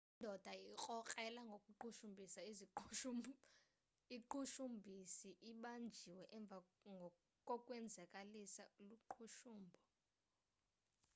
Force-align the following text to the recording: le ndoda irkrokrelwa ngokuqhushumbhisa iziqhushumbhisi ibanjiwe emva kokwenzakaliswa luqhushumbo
le 0.07 0.15
ndoda 0.19 0.51
irkrokrelwa 0.67 1.41
ngokuqhushumbhisa 1.49 2.41
iziqhushumbhisi 4.11 5.29
ibanjiwe 5.51 6.23
emva 6.37 6.57
kokwenzakaliswa 7.47 8.65
luqhushumbo 8.87 9.79